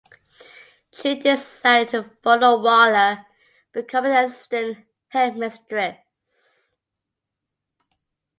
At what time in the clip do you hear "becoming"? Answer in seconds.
3.71-4.09